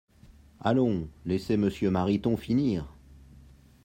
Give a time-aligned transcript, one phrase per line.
[0.59, 2.87] Allons, laissez Monsieur Mariton finir